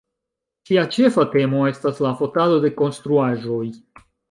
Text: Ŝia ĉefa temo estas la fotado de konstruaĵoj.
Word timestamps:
Ŝia 0.69 0.85
ĉefa 0.95 1.25
temo 1.35 1.61
estas 1.73 2.03
la 2.07 2.15
fotado 2.23 2.59
de 2.65 2.73
konstruaĵoj. 2.83 3.63